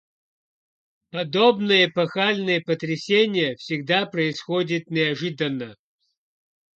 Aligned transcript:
Подобные 1.11 1.85
эпохальные 1.87 2.61
потрясения 2.61 3.55
всегда 3.57 4.07
происходят 4.07 4.89
неожиданно. 4.89 5.77